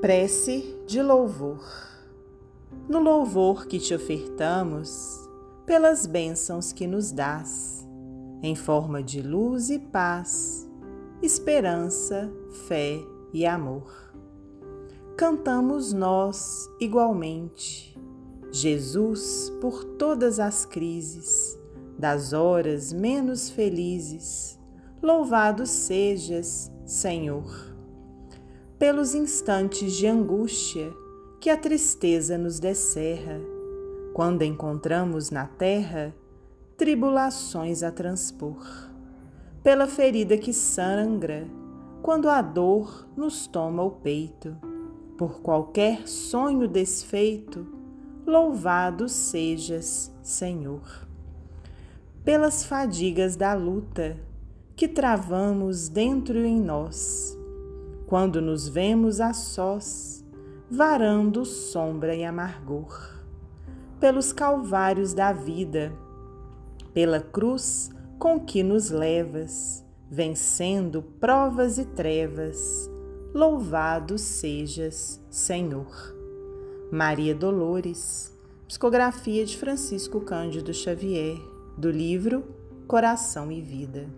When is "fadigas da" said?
52.64-53.52